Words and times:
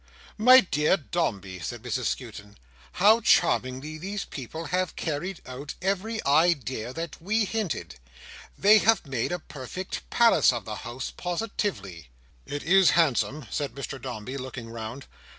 "My 0.39 0.61
dear 0.61 0.97
Dombey," 0.97 1.59
said 1.59 1.83
Mrs 1.83 2.05
Skewton, 2.05 2.57
"how 2.93 3.19
charmingly 3.21 3.99
these 3.99 4.25
people 4.25 4.65
have 4.65 4.95
carried 4.95 5.43
out 5.45 5.75
every 5.79 6.25
idea 6.25 6.91
that 6.91 7.21
we 7.21 7.45
hinted. 7.45 7.97
They 8.57 8.79
have 8.79 9.05
made 9.05 9.31
a 9.31 9.37
perfect 9.37 10.01
palace 10.09 10.51
of 10.51 10.65
the 10.65 10.77
house, 10.77 11.11
positively." 11.15 12.07
"It 12.47 12.63
is 12.63 12.89
handsome," 12.97 13.45
said 13.51 13.75
Mr 13.75 14.01
Dombey, 14.01 14.37
looking 14.37 14.71
round. 14.71 15.05